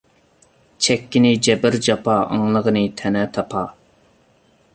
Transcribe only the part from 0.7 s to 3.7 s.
چەككىنى جەبىر-جاپا، ئاڭلىغىنى تەنە-تاپا.